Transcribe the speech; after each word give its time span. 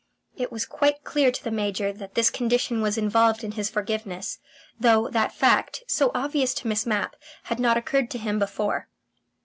It 0.35 0.51
was 0.51 0.65
quite 0.65 1.03
clear 1.03 1.31
to 1.31 1.43
the 1.43 1.51
Major 1.51 1.93
that 1.93 2.15
this 2.15 2.31
condition 2.31 2.81
was 2.81 2.97
involved 2.97 3.43
in 3.43 3.51
his 3.51 3.69
forgiveness, 3.69 4.39
though 4.79 5.09
that 5.09 5.31
fact, 5.31 5.83
so 5.85 6.09
obvious 6.15 6.55
to 6.55 6.67
Miss 6.67 6.87
Mapp, 6.87 7.15
had 7.43 7.59
not 7.59 7.77
occurred 7.77 8.09
to 8.09 8.17
him 8.17 8.39
before. 8.39 8.87